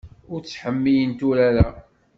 [0.31, 1.69] Ur ttḥemmilent urar-a.